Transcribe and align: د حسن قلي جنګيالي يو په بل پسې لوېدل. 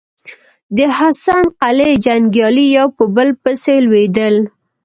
د 0.77 0.79
حسن 0.97 1.43
قلي 1.61 1.91
جنګيالي 2.05 2.65
يو 2.77 2.87
په 2.97 3.03
بل 3.15 3.29
پسې 3.41 3.75
لوېدل. 3.85 4.35